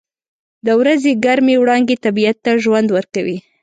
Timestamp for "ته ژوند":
2.45-2.87